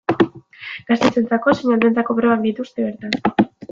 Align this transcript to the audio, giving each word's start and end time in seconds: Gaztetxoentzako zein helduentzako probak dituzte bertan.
Gaztetxoentzako 0.93 1.55
zein 1.59 1.77
helduentzako 1.77 2.19
probak 2.23 2.47
dituzte 2.51 2.91
bertan. 2.93 3.51